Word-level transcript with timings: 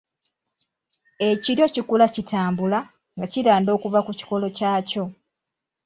Ekiryo 1.29 1.65
kikula 1.73 2.05
"kitambula" 2.15 2.79
nga 3.15 3.25
kiranda 3.31 3.69
okuva 3.77 3.99
ku 4.05 4.11
kikolo 4.19 4.47
kyakyo. 4.57 5.03